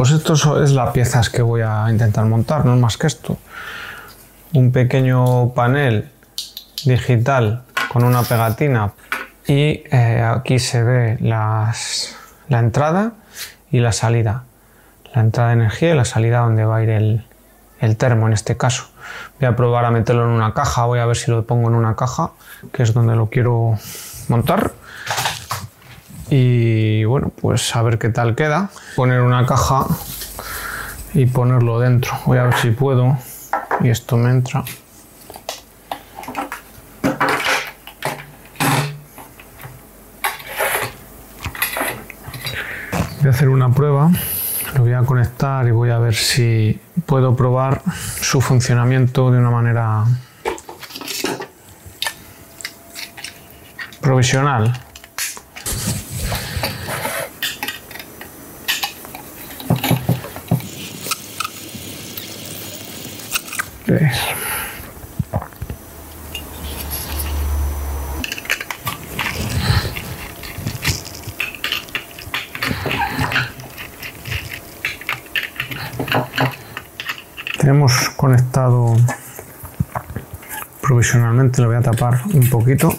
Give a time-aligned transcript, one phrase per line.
[0.00, 0.32] Pues esto
[0.64, 3.36] es las piezas que voy a intentar montar, no es más que esto.
[4.54, 6.10] Un pequeño panel
[6.86, 8.92] digital con una pegatina
[9.46, 11.74] y eh, aquí se ve la
[12.48, 13.12] entrada
[13.70, 14.44] y la salida.
[15.14, 17.26] La entrada de energía y la salida donde va a ir el,
[17.80, 18.84] el termo en este caso.
[19.38, 21.74] Voy a probar a meterlo en una caja, voy a ver si lo pongo en
[21.74, 22.30] una caja,
[22.72, 23.78] que es donde lo quiero
[24.28, 24.72] montar.
[26.30, 28.70] Y bueno, pues a ver qué tal queda.
[28.94, 29.84] Poner una caja
[31.12, 32.12] y ponerlo dentro.
[32.24, 33.18] Voy a ver si puedo.
[33.80, 34.62] Y esto me entra.
[43.18, 44.10] Voy a hacer una prueba.
[44.76, 47.82] Lo voy a conectar y voy a ver si puedo probar
[48.20, 50.04] su funcionamiento de una manera
[54.00, 54.89] provisional.
[63.90, 64.20] ¿Ves?
[77.58, 78.94] Tenemos conectado
[80.80, 82.96] provisionalmente, lo voy a tapar un poquito.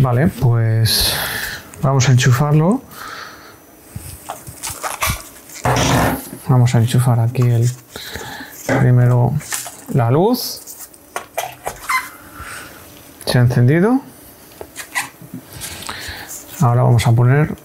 [0.00, 1.12] Vale, pues
[1.82, 2.82] vamos a enchufarlo.
[6.46, 7.68] Vamos a enchufar aquí el
[8.78, 9.34] primero
[9.92, 10.60] la luz.
[13.26, 14.00] Se ha encendido.
[16.60, 17.56] Ahora vamos a poner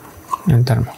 [0.48, 0.92] el termo.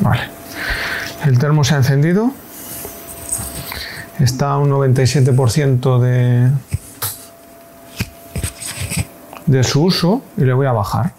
[0.00, 0.30] Vale.
[1.24, 2.32] El termo se ha encendido
[4.18, 6.50] está a un 97% de,
[9.46, 11.14] de su uso y le voy a bajar.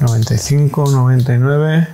[0.00, 1.88] ...95, 99...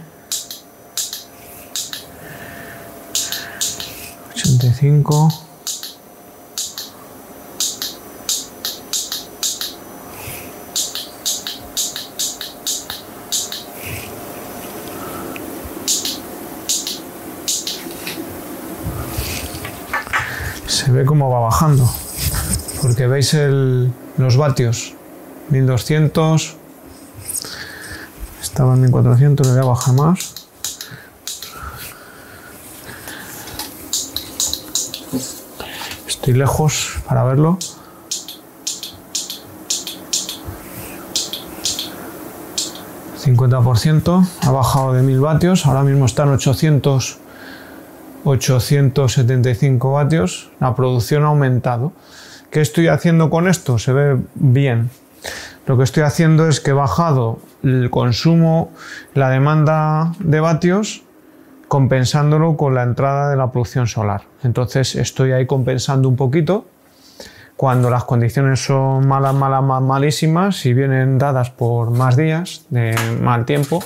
[4.34, 5.43] ...85...
[20.94, 21.88] ve cómo va bajando.
[22.80, 23.36] Porque veis
[24.16, 24.94] los vatios.
[25.50, 26.56] 1200.
[28.40, 30.34] Estaba en 1400, le voy a bajar más.
[36.06, 37.58] Estoy lejos para verlo.
[43.24, 44.28] ...50%...
[44.42, 47.23] ha bajado de 1000 vatios, ahora mismo están 800
[48.24, 51.92] 875 vatios, la producción ha aumentado.
[52.50, 53.78] ¿Qué estoy haciendo con esto?
[53.78, 54.90] Se ve bien.
[55.66, 58.70] Lo que estoy haciendo es que he bajado el consumo,
[59.14, 61.02] la demanda de vatios,
[61.68, 64.22] compensándolo con la entrada de la producción solar.
[64.42, 66.66] Entonces estoy ahí compensando un poquito.
[67.56, 72.94] Cuando las condiciones son malas, malas, mal- malísimas y vienen dadas por más días de
[73.22, 73.82] mal tiempo,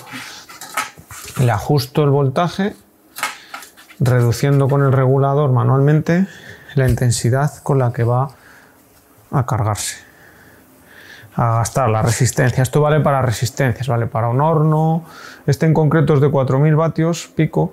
[1.40, 2.74] le ajusto el voltaje
[4.00, 6.26] reduciendo con el regulador manualmente
[6.74, 8.30] la intensidad con la que va
[9.30, 9.96] a cargarse,
[11.34, 12.62] a gastar la resistencia.
[12.62, 15.04] Esto vale para resistencias, vale para un horno.
[15.46, 17.72] Este en concreto es de 4000 vatios pico,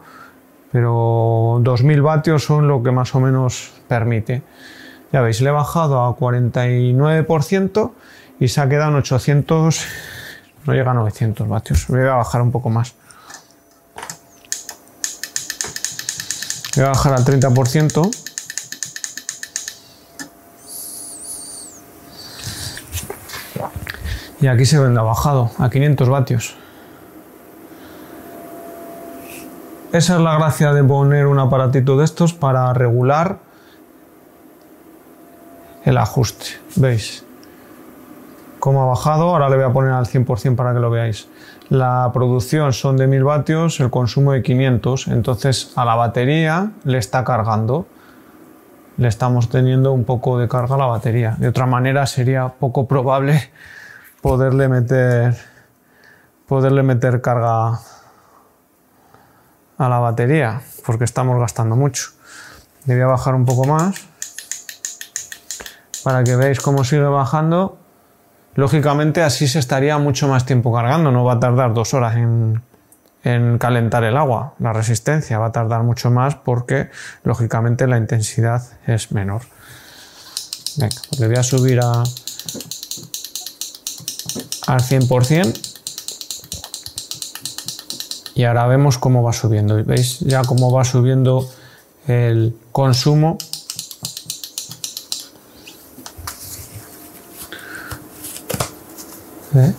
[0.71, 4.41] pero 2000 vatios son lo que más o menos permite.
[5.11, 7.91] Ya veis, le he bajado a 49%
[8.39, 9.85] y se ha quedado en 800,
[10.65, 11.85] no llega a 900 vatios.
[11.87, 12.95] Voy a bajar un poco más.
[16.75, 18.11] Voy a bajar al 30%.
[24.41, 26.55] Y aquí se vende bajado a 500 vatios.
[29.93, 33.39] Esa es la gracia de poner un aparatito de estos para regular
[35.85, 36.47] el ajuste.
[36.75, 37.23] ¿Veis?
[38.65, 39.29] Cómo ha bajado.
[39.29, 41.27] Ahora le voy a poner al 100% para que lo veáis.
[41.69, 45.09] La producción son de 1000 vatios, el consumo de 500.
[45.09, 47.85] Entonces a la batería le está cargando.
[48.97, 51.35] Le estamos teniendo un poco de carga a la batería.
[51.37, 53.51] De otra manera sería poco probable
[54.23, 55.37] poderle meter
[56.47, 57.79] poderle meter carga
[59.77, 62.13] a la batería porque estamos gastando mucho.
[62.87, 64.07] Le voy a bajar un poco más
[66.03, 67.84] para que veáis cómo sigue bajando
[68.55, 72.61] lógicamente así se estaría mucho más tiempo cargando, no va a tardar dos horas en,
[73.23, 76.89] en calentar el agua, la resistencia va a tardar mucho más porque
[77.23, 79.41] lógicamente la intensidad es menor.
[80.77, 82.03] Venga, pues le voy a subir a,
[84.67, 85.75] al 100%
[88.35, 89.81] y ahora vemos cómo va subiendo.
[89.83, 91.49] ¿Veis ya cómo va subiendo
[92.07, 93.37] el consumo?
[99.55, 99.73] ¿Eh?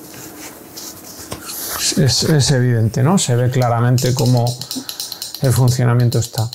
[1.98, 3.18] Es, evidente, ¿no?
[3.18, 4.44] Se ve claramente cómo
[5.42, 6.48] el funcionamiento está.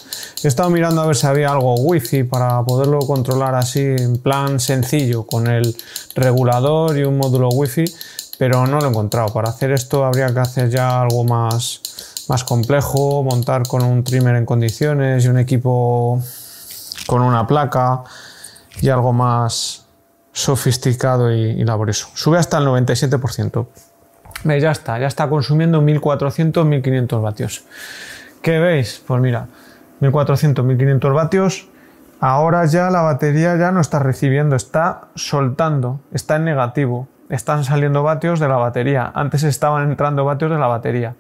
[0.44, 4.60] He estado mirando a ver si había algo wifi para poderlo controlar así en plan
[4.60, 5.76] sencillo con el
[6.16, 7.86] regulador y un módulo wifi,
[8.38, 9.32] pero no lo he encontrado.
[9.32, 11.82] Para hacer esto habría que hacer ya algo más,
[12.28, 16.22] más complejo, montar con un trimmer en condiciones y un equipo
[17.06, 18.04] con una placa
[18.82, 19.82] y algo más
[20.32, 22.10] sofisticado y, laborioso.
[22.14, 23.68] Sube hasta el 97%.
[24.44, 27.64] Ya está, ya está consumiendo 1400, 1500 vatios.
[28.42, 29.04] ¿Qué veis?
[29.06, 29.48] Pues mira,
[30.00, 31.68] 1400, 1500 vatios.
[32.20, 37.08] Ahora ya la batería ya no está recibiendo, está soltando, está en negativo.
[37.30, 39.12] Están saliendo vatios de la batería.
[39.14, 41.16] Antes estaban entrando vatios de la batería.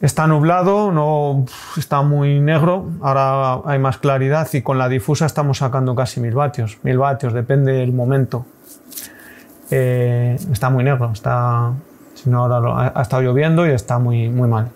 [0.00, 1.46] Está nublado, no
[1.78, 6.34] está muy negro, ahora hay más claridad y con la difusa estamos sacando casi mil
[6.34, 6.78] vatios.
[6.82, 8.44] Mil vatios, depende del momento.
[9.70, 11.72] Eh, está muy negro, está,
[12.12, 14.68] si no ahora ha, estado lloviendo y está muy, muy mal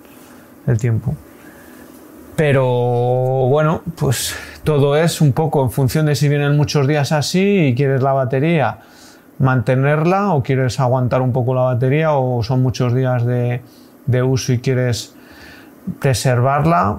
[0.67, 1.15] el tiempo.
[2.35, 4.35] Pero bueno, pues
[4.65, 8.15] todo es un poco en función de si vienen muchos días así y quieres la
[8.15, 8.79] batería
[9.39, 13.61] mantenerla o quieres aguantar un poco la batería o son muchos días de,
[14.07, 15.15] de uso y quieres
[16.01, 16.99] preservarla.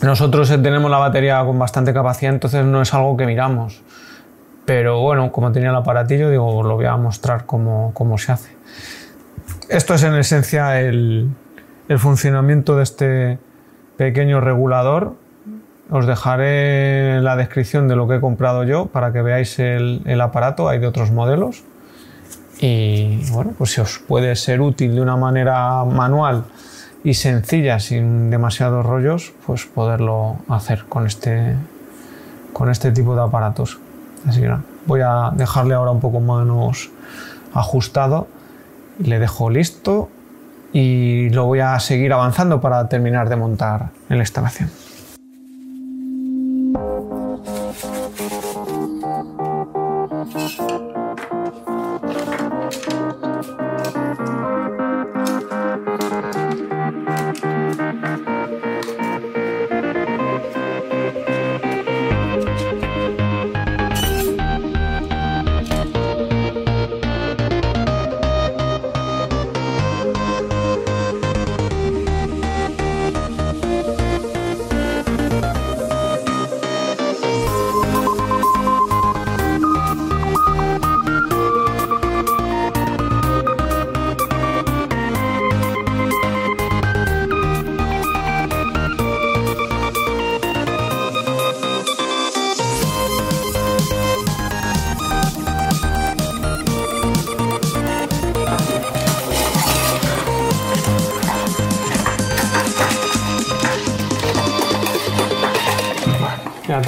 [0.00, 3.82] Nosotros tenemos la batería con bastante capacidad, entonces no es algo que miramos.
[4.64, 8.56] Pero bueno, como tenía el aparatillo, digo, lo voy a mostrar cómo, cómo se hace.
[9.68, 11.28] Esto es en esencia el,
[11.88, 13.38] el funcionamiento de este
[13.96, 15.14] pequeño regulador.
[15.90, 20.20] Os dejaré la descripción de lo que he comprado yo para que veáis el, el
[20.20, 20.68] aparato.
[20.68, 21.64] Hay de otros modelos.
[22.62, 26.44] Y bueno, pues si os puede ser útil de una manera manual
[27.02, 31.56] y sencilla, sin demasiados rollos, pues poderlo hacer con este,
[32.52, 33.80] con este tipo de aparatos.
[34.28, 34.54] Así que
[34.86, 36.90] voy a dejarle ahora un poco menos
[37.52, 38.28] ajustado,
[39.00, 40.08] le dejo listo
[40.72, 44.70] y lo voy a seguir avanzando para terminar de montar en la instalación.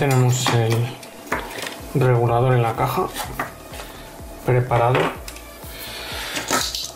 [0.09, 0.77] Tenemos el
[1.95, 3.07] regulador en la caja
[4.45, 4.99] preparado.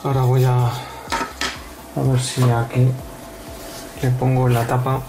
[0.04, 2.86] Ahora voy a, a ver si aquí
[4.02, 5.00] le pongo la tapa